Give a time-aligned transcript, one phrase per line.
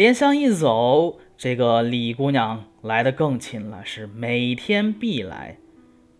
[0.00, 5.58] 莲香一走，这个李姑娘来得更勤了，是每天必来。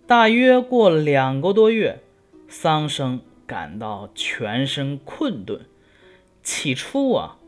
[0.07, 2.01] 大约过了两个多月，
[2.47, 5.65] 桑生感到全身困顿。
[6.43, 7.39] 起初啊，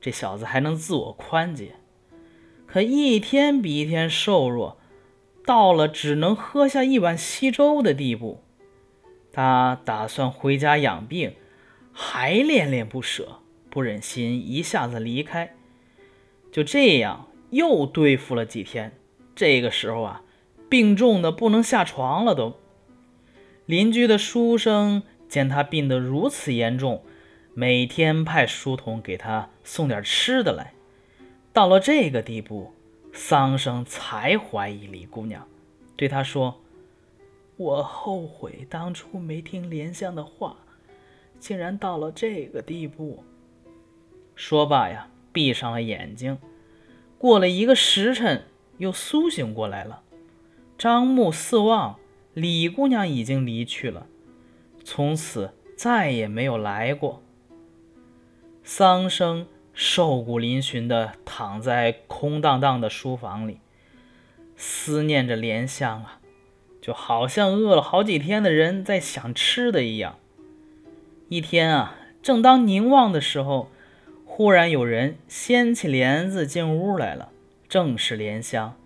[0.00, 1.72] 这小子还能自我宽解，
[2.68, 4.78] 可一天比一天瘦弱，
[5.44, 8.44] 到了只能喝下一碗稀粥的地步。
[9.32, 11.34] 他打算回家养病，
[11.92, 15.56] 还恋恋不舍，不忍心一下子离开。
[16.54, 18.92] 就这样又对付了几天，
[19.34, 20.22] 这个时候啊，
[20.68, 22.54] 病重的不能下床了都。
[23.66, 27.02] 邻居的书生见他病得如此严重，
[27.54, 30.74] 每天派书童给他送点吃的来。
[31.52, 32.72] 到了这个地步，
[33.12, 35.48] 桑生才怀疑李姑娘，
[35.96, 36.60] 对他说。
[37.56, 40.56] 我后悔当初没听莲香的话，
[41.40, 43.24] 竟然到了这个地步。
[44.36, 46.38] 说罢呀，闭上了眼睛。
[47.24, 48.44] 过了一个时辰，
[48.76, 50.02] 又苏醒过来了。
[50.76, 51.98] 张目四望，
[52.34, 54.06] 李姑娘已经离去了，
[54.84, 57.22] 从此再也没有来过。
[58.62, 63.60] 桑生瘦骨嶙峋地躺在空荡荡的书房里，
[64.54, 66.20] 思念着莲香啊。
[66.82, 70.18] 就好像饿了好几天的人在想吃的一样。
[71.30, 73.70] 一天啊，正当凝望的时候，
[74.36, 77.30] 忽然有人掀起帘子进屋来了，
[77.68, 78.76] 正是莲香。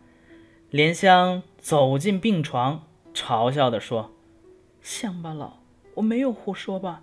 [0.69, 4.13] 莲香走进病床，嘲笑地说
[4.83, 5.61] ：“乡巴佬，
[5.95, 7.03] 我没有胡说吧？”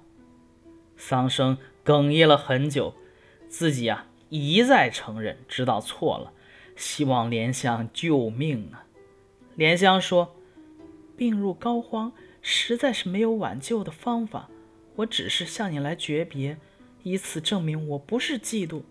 [0.95, 2.93] 桑生哽咽了很久，
[3.49, 6.31] 自己啊一再承认知道错了，
[6.75, 8.85] 希望莲香救命啊。
[9.55, 10.35] 莲香说。
[11.17, 12.11] 病入膏肓，
[12.43, 14.49] 实在是没有挽救的方法。
[14.97, 16.57] 我只是向你来诀别，
[17.05, 18.81] 以此证明我不是嫉妒。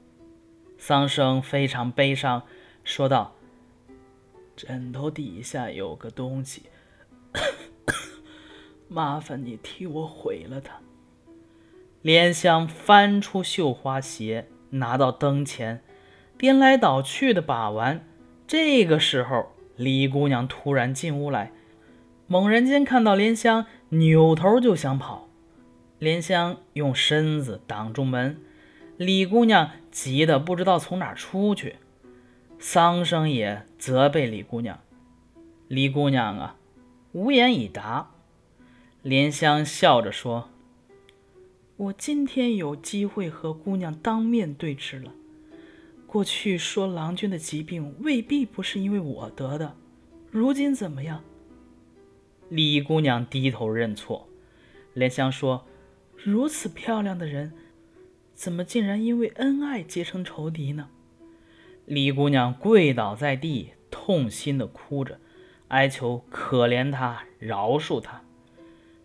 [0.79, 2.45] 桑生非常悲伤，
[2.85, 3.35] 说道
[4.55, 6.63] ：“枕头底下有个东西，
[8.87, 10.79] 麻烦你替我毁了它。”
[12.03, 15.83] 莲香翻出绣花鞋，拿到灯前，
[16.39, 18.07] 颠来倒去的把玩。
[18.47, 21.51] 这个时候，李姑娘突然进屋来。
[22.29, 25.24] 猛然间看到莲香，扭头就想跑。
[25.99, 28.41] 莲香用身子挡住门，
[28.97, 31.77] 李姑娘急得不知道从哪出去。
[32.59, 34.81] 桑生也责备李姑娘，
[35.69, 36.57] 李姑娘啊，
[37.13, 38.11] 无言以答。
[39.03, 40.49] 莲香笑着说
[41.77, 45.13] ：“我今天有机会和姑娘当面对质了。
[46.07, 49.77] 过去说郎君的疾病未必不是因为我得的，
[50.31, 51.23] 如今怎么样？”
[52.49, 54.29] 李姑娘低头认错，
[54.95, 55.67] 莲香说
[56.17, 57.53] ：“如此漂亮的人，
[58.35, 60.89] 怎么竟然因为恩爱结成仇敌呢？”
[61.87, 65.21] 李姑娘跪倒在地，痛心的哭着，
[65.69, 68.23] 哀求可怜她，饶恕她。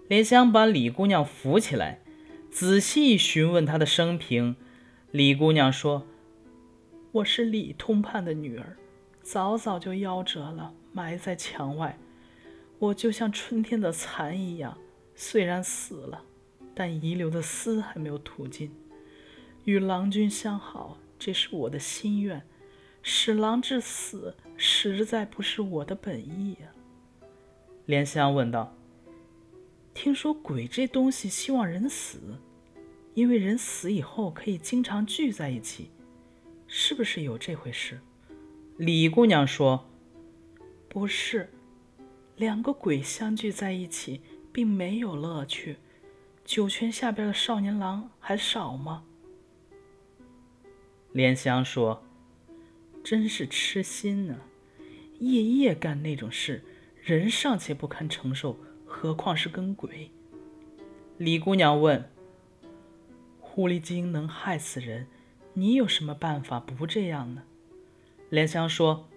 [0.07, 1.99] 莲香把李姑娘扶起来，
[2.49, 4.55] 仔细询问她的生平。
[5.11, 6.07] 李姑娘说
[7.11, 8.77] ：“我是李通判的女儿，
[9.21, 11.97] 早早就夭折了，埋在墙外。”
[12.79, 14.77] 我就像春天的蚕一样，
[15.13, 16.23] 虽然死了，
[16.79, 18.71] 但遗留的丝还没有吐尽。
[19.65, 22.41] 与郎君相好，这是我的心愿。
[23.03, 26.69] 使郎至死，实在不是我的本意呀。
[27.85, 28.73] 莲香问道
[29.93, 32.39] ：“听说鬼这东西希望人死，
[33.13, 35.91] 因为人死以后可以经常聚在一起，
[36.65, 37.99] 是不是有这回事？”
[38.79, 39.85] 李姑娘说
[40.87, 41.49] ：“不是。”
[42.37, 44.21] 两个鬼相聚在一起，
[44.53, 45.75] 并没有乐趣。
[46.49, 49.03] 九泉下边的少年郎还少吗？
[51.11, 52.01] 莲香说
[53.05, 54.35] ：“真是痴心呢，
[55.19, 56.63] 夜夜干那种事，
[57.03, 60.09] 人尚且不堪承受，何况是跟鬼？”
[61.19, 62.09] 李姑娘问
[63.39, 65.05] ：“狐狸精能害死人，
[65.53, 67.43] 你有什么办法不这样呢？”
[68.31, 69.07] 莲香说。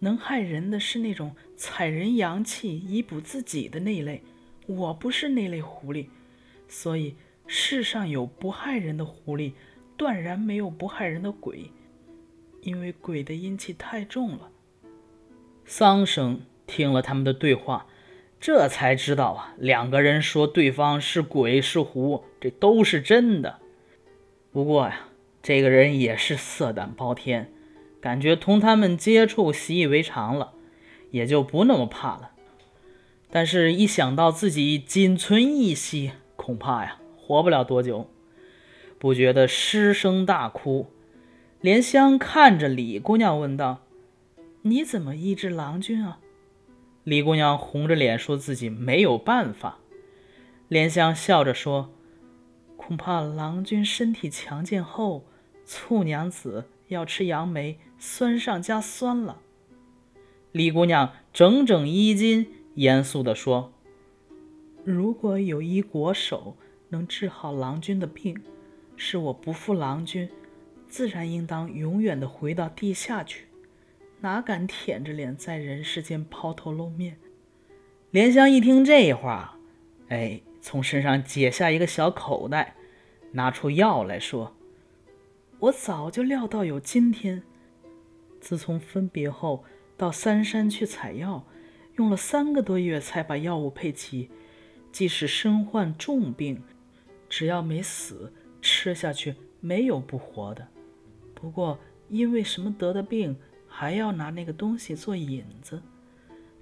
[0.00, 4.22] 能害人的是那种采人阳气以补自己的那类，
[4.66, 6.08] 我不是那类狐狸，
[6.68, 7.16] 所以
[7.46, 9.52] 世上有不害人的狐狸，
[9.96, 11.70] 断然没有不害人的鬼，
[12.62, 14.50] 因为鬼的阴气太重了。
[15.64, 17.86] 桑生听了他们的对话，
[18.40, 23.60] 这才知道啊，两个人说对方是鬼是狐，这都是真的。
[24.52, 25.08] 不过呀，
[25.42, 27.50] 这个人也是色胆包天。
[28.00, 30.52] 感觉同他们接触习以为常了，
[31.10, 32.32] 也就不那么怕了。
[33.30, 36.12] 但是，一想到自己仅存一息，
[36.44, 38.06] 恐怕呀活不了多久，
[38.98, 40.88] 不觉得失声大哭。
[41.62, 43.80] 莲香看着李姑娘问道
[44.60, 46.18] ：“你怎么医治郎君啊？”
[47.02, 49.78] 李姑娘红着脸说自己没有办法。
[50.68, 51.90] 莲香笑着说
[52.76, 55.24] ：“恐怕郎君身体强健后，
[55.64, 59.40] 醋娘子要吃杨梅，酸上加酸了。”
[60.52, 63.72] 李姑娘整整衣襟，严肃地说
[64.84, 66.56] ：“如果有一国手
[66.90, 68.40] 能治好郎君的病，
[68.96, 70.28] 是我不负郎君。”
[70.86, 73.46] 自然应当永远的回到地下去，
[74.20, 77.16] 哪敢舔着脸在人世间抛头露面？
[78.12, 79.58] 莲香一听这话，
[80.06, 82.76] 哎，从身上解下一个小口袋，
[83.32, 84.54] 拿出药来说
[85.58, 87.42] ：“我早就料到有今天。
[88.40, 89.64] 自从分别后，
[89.96, 91.44] 到三山去采药，
[91.96, 94.30] 用了三个多月才把药物配齐。
[94.94, 96.62] 即使身患重病，
[97.28, 98.32] 只要没死，
[98.62, 100.68] 吃下去没有不活的。”
[101.34, 101.76] 不过，
[102.08, 103.36] 因为什么得的病，
[103.66, 105.82] 还要拿那个东西做引子，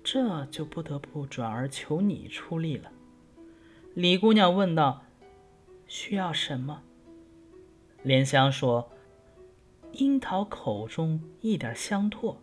[0.02, 2.90] 这就不得不转而求你出力了。
[3.92, 5.04] 李姑娘问道
[5.86, 6.82] ：“需要什么？”
[8.02, 8.90] 莲香说
[9.92, 12.36] ：“樱桃口中一点香唾，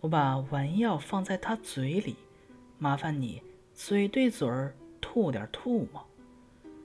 [0.00, 2.16] 我把丸药放在他嘴里，
[2.78, 3.40] 麻烦你
[3.72, 4.74] 嘴对嘴儿
[5.18, 6.06] 吐点吐沫。”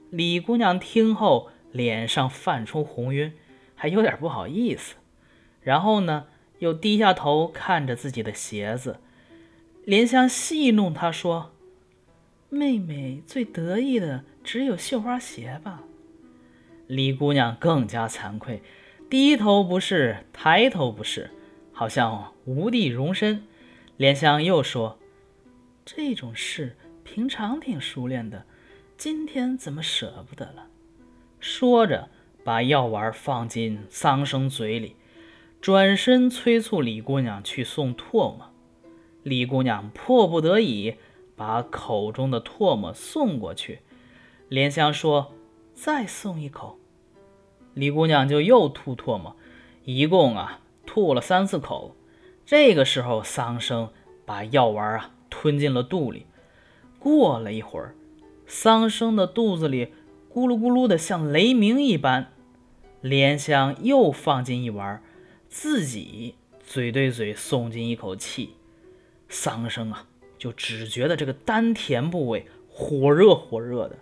[0.10, 3.34] 李姑娘听后，脸上泛出红晕。
[3.76, 4.96] 还有点不好意思，
[5.62, 6.28] 然后呢，
[6.60, 9.02] 又低下头看着自己的鞋子。
[9.84, 11.52] 莲香戏弄他说
[12.50, 15.84] ：“妹妹最得意的只有绣花鞋吧？”
[16.88, 18.62] 李姑娘更加惭愧，
[19.10, 21.32] 低头不是，抬头不是，
[21.74, 23.44] 好像无地容身。
[23.98, 24.98] 莲香又说
[25.84, 26.78] ：“这种事
[27.14, 28.44] 平常挺熟练的，
[28.98, 30.66] 今天怎么舍不得了？”
[31.40, 32.10] 说着。
[32.44, 34.98] 把药丸放进桑生嘴里，
[35.62, 38.50] 转身催促李姑娘去送唾沫。
[39.22, 40.96] 李姑娘迫不得已
[41.38, 43.80] 把口中的唾沫送过去。
[44.50, 45.32] 莲香说
[45.74, 46.78] ：“再送一口。”
[47.76, 49.38] 李姑娘就又吐唾沫，
[49.86, 51.96] 一共啊吐了三四口。
[52.46, 53.90] 这个时候，桑生
[54.26, 56.26] 把药丸啊吞进了肚里。
[57.04, 57.96] 过了一会儿，
[58.48, 59.88] 桑生的肚子里
[60.34, 62.32] 咕噜咕噜的，像雷鸣一般。
[63.02, 65.04] 莲香又放进一碗，
[65.50, 66.36] 自己
[66.66, 68.52] 嘴对嘴送进一口气，
[69.28, 70.08] 桑生啊，
[70.38, 73.98] 就只觉得这个丹田部位火热火热的，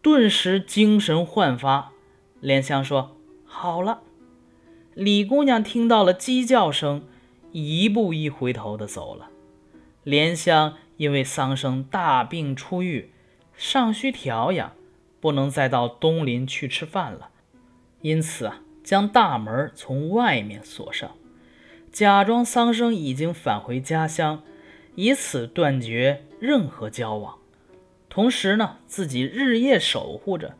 [0.00, 1.92] 顿时精神焕发。
[2.40, 4.00] 莲香说：“好了。”
[4.94, 7.02] 李姑娘听到了鸡叫声，
[7.52, 9.28] 一步一回头的走了。
[10.02, 13.10] 莲香因为桑生大病初愈，
[13.56, 14.72] 尚需调养，
[15.20, 17.30] 不能再到东林去吃饭了。
[18.02, 21.16] 因此啊，将大门从外面锁上，
[21.90, 24.42] 假装桑生已经返回家乡，
[24.94, 27.38] 以此断绝任何交往。
[28.08, 30.56] 同时呢，自己日夜守护着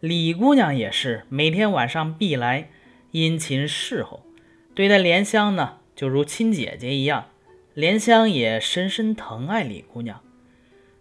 [0.00, 2.70] 李姑娘，也是每天晚上必来
[3.12, 4.26] 殷勤侍候，
[4.74, 7.26] 对待莲香呢，就如亲姐姐一样。
[7.74, 10.20] 莲香也深深疼爱李姑娘。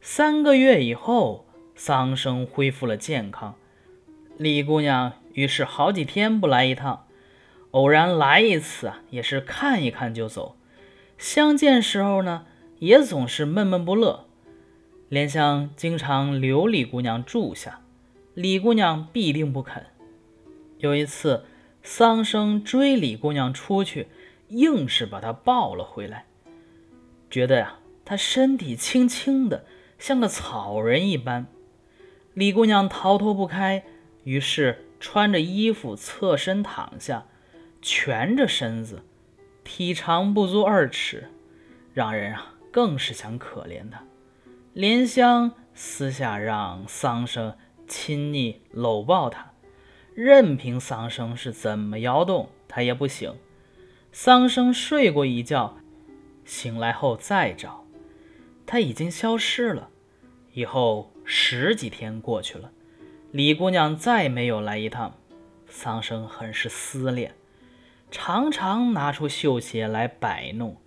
[0.02, 3.54] 三个月以后，桑生恢复了健康，
[4.38, 5.14] 李姑娘。
[5.34, 7.06] 于是好几天不来一趟，
[7.72, 10.56] 偶然来一次啊，也是看一看就走。
[11.18, 12.46] 相见时候呢，
[12.80, 14.26] 也总是闷闷不乐。
[15.10, 17.82] 莲香经常留李姑娘住下，
[18.34, 19.86] 李姑娘必定不肯。
[20.80, 21.46] 有一次，
[21.84, 24.08] 桑生追李姑娘出去，
[24.50, 26.26] 硬是把她抱了回来，
[27.34, 29.66] 觉得呀，她身体轻轻的，
[29.98, 31.48] 像个草人一般。
[32.36, 33.84] 李姑娘逃脱不开，
[34.24, 34.86] 于是。
[35.00, 37.26] 穿着衣服侧身躺下，
[37.82, 39.04] 蜷着身子，
[39.66, 41.30] 体长不足二尺，
[41.94, 44.02] 让人啊更是想可怜他。
[44.72, 49.52] 莲香私下让桑生亲昵搂抱他，
[50.16, 53.36] 任凭桑生是怎么摇动，他也不醒。
[54.14, 55.76] 桑生睡过一觉，
[56.46, 57.86] 醒来后再找，
[58.66, 59.90] 他已经消失了。
[60.54, 62.72] 以后十几天过去了。
[63.32, 65.18] 李姑娘再没有来一趟，
[65.68, 67.34] 桑生很是思念，
[68.12, 70.78] 常常拿出绣鞋来摆弄。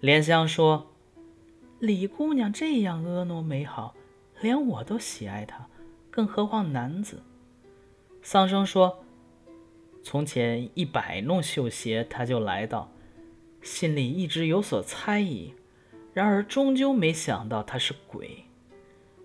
[0.00, 0.90] 莲香说
[1.80, 3.94] ：“李姑娘这样婀娜美好，
[4.40, 5.66] 连我都喜爱她，
[6.10, 7.22] 更何况男子？”
[8.22, 9.02] 桑生说
[10.04, 12.92] ：“从前一摆弄绣鞋，她就来到，
[13.62, 15.54] 心里一直有所猜疑，
[16.12, 18.44] 然而终究没想到他是鬼。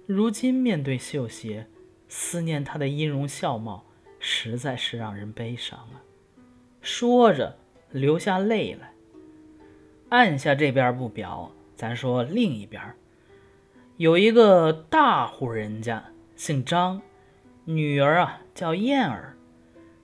[0.05, 1.67] 如今面对绣鞋。”
[2.07, 3.83] 思念他的音容笑貌，
[4.19, 6.05] 实在是让人悲伤啊！
[6.79, 7.57] 说着
[7.89, 8.93] 流下泪来。
[10.09, 12.93] 按下这边不表，咱说另一边，
[13.97, 17.01] 有一个大户人家，姓张，
[17.65, 19.35] 女儿啊叫燕儿，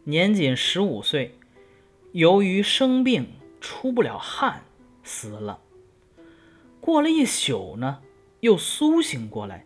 [0.03, 1.37] 年仅十五岁，
[2.13, 3.27] 由于生病
[3.61, 4.63] 出不了汗，
[5.03, 5.61] 死了。
[6.81, 7.99] 过了一宿呢，
[8.41, 9.65] 又苏醒过来，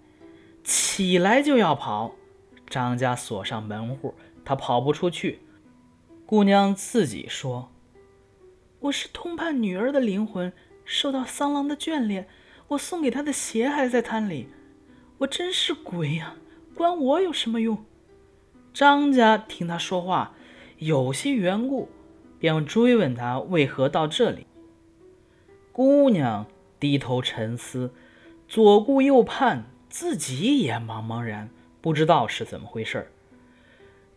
[0.64, 2.14] 起来就要跑，
[2.70, 5.40] 张家锁上门户，他跑不出去。
[6.26, 7.72] 姑娘自己说。
[8.82, 12.28] 我是通判女儿的灵魂，受到桑郎的眷恋。
[12.68, 14.50] 我送给他的鞋还在摊里。
[15.20, 16.36] 我真是鬼呀！
[16.76, 17.86] 关我有什么用？
[18.74, 20.34] 张家听他说话
[20.78, 21.88] 有些缘故，
[22.46, 24.46] 便追问他为何到这里。
[25.72, 26.46] 姑娘
[26.80, 27.92] 低头沉思，
[28.48, 31.50] 左顾右盼，自己也茫茫然，
[31.82, 33.12] 不知道是怎么回事。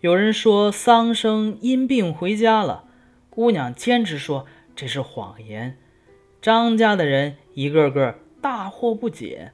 [0.00, 2.84] 有人说桑生因病回家了，
[3.30, 4.44] 姑娘坚持说。
[4.76, 5.78] 这是谎言，
[6.42, 9.52] 张家的人一个个大惑不解。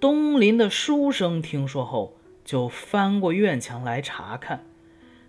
[0.00, 4.66] 东林的书生听说后，就翻过院墙来查看，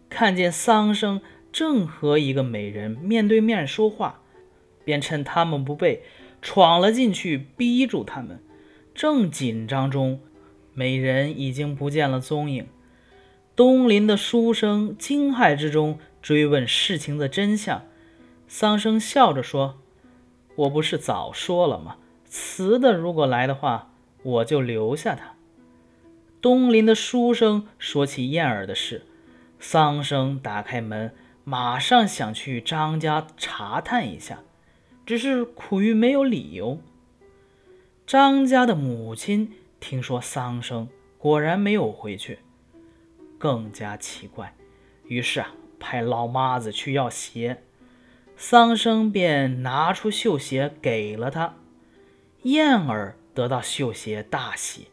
[0.09, 1.21] 看见桑生
[1.55, 4.19] 正和一个美人面对面说话，
[4.83, 6.03] 便趁他们不备，
[6.41, 8.43] 闯了进去，逼住他们。
[8.93, 10.19] 正紧张中，
[10.73, 12.67] 美人已经不见了踪影。
[13.55, 17.83] 东林的书生惊骇之中，追问事情的真相。
[18.49, 19.77] 桑生笑着说
[20.57, 21.95] ：“我不是早说了吗？
[22.25, 23.93] 雌的如果来的话，
[24.23, 25.35] 我就留下他。”
[26.43, 29.05] 东林的书生说起燕儿的事，
[29.57, 31.15] 桑生打开门，
[31.47, 34.39] 马上想去张家查探一下，
[35.05, 36.81] 只是苦于没有理由。
[38.07, 42.39] 张家的母亲听说桑生果然没有回去，
[43.37, 44.55] 更加奇怪，
[45.05, 47.61] 于是啊，派老妈子去要鞋。
[48.35, 51.55] 桑生便拿出绣鞋给了他，
[52.41, 54.87] 燕儿得到绣鞋大喜，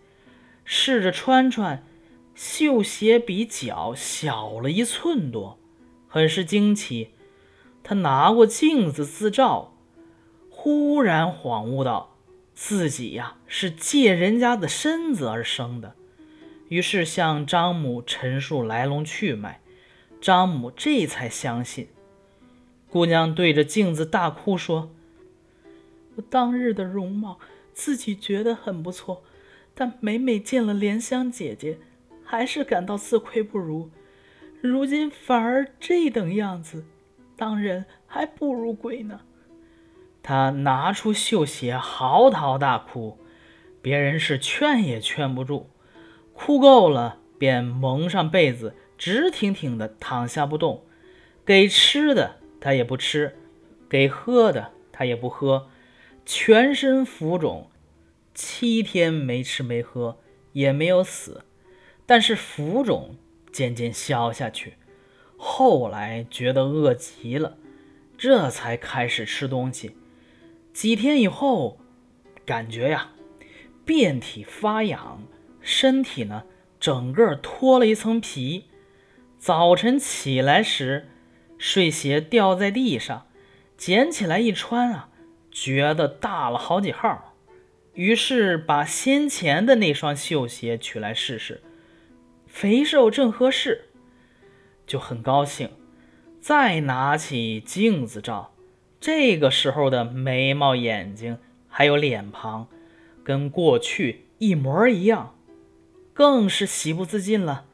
[0.67, 1.83] 试着穿穿，
[2.35, 5.59] 绣鞋比脚小了一寸多，
[6.13, 7.13] 很是惊奇。
[7.83, 9.73] 他拿过镜子自照，
[10.51, 12.15] 忽然恍悟到
[12.55, 15.95] 自己呀是借人家的身子而生的，
[16.69, 19.63] 于是向张母陈述来龙去脉，
[20.21, 21.89] 张母这才相信。
[22.91, 24.93] 姑娘对着镜子大哭说
[26.17, 27.39] ：“我当日的容貌，
[27.73, 29.25] 自己觉得很不错，
[29.75, 31.79] 但每每见了莲香姐姐，
[32.23, 33.91] 还是感到自愧不如。
[34.63, 36.87] 如今反而这等样子，
[37.37, 39.21] 当人还不如鬼呢。”
[40.23, 43.19] 他拿出绣鞋，嚎啕大哭，
[43.83, 45.69] 别人是劝也劝不住。
[46.33, 50.85] 哭够了，便蒙上被子，直挺挺的躺下不动，
[51.45, 52.37] 给吃的。
[52.61, 53.37] 他也不吃，
[53.89, 55.69] 给喝的他也不喝，
[56.25, 57.69] 全身浮肿，
[58.33, 60.21] 七天没吃没喝，
[60.53, 61.43] 也没有死，
[62.07, 63.17] 但是浮肿
[63.53, 64.75] 渐渐消下去。
[65.37, 67.59] 后来觉得饿极了，
[68.17, 69.97] 这才开始吃东西。
[70.73, 71.79] 几天以后，
[72.47, 73.13] 感觉呀，
[73.85, 75.23] 遍体发痒，
[75.61, 76.45] 身体呢
[76.81, 78.65] 整个脱了一层皮。
[79.39, 81.09] 早晨起来时。
[81.59, 83.29] 睡鞋掉在地上，
[83.77, 85.11] 捡起来一穿啊，
[85.53, 87.37] 觉得大了好几号。
[87.95, 91.63] 于是把先前的那双绣鞋取来试试，
[92.53, 93.87] 肥瘦正合适，
[94.87, 95.71] 就很高兴。
[96.39, 98.53] 再拿起镜子照，
[99.01, 102.69] 这个时候的眉毛、眼睛还有脸庞，
[103.25, 105.35] 跟过去一模一样，
[106.13, 107.65] 更是喜不自禁了。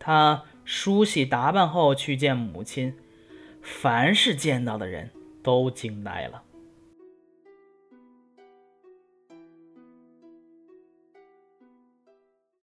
[0.00, 2.96] 他梳洗打扮后去见母亲。
[3.62, 5.10] 凡是见到的人
[5.42, 6.42] 都惊呆了。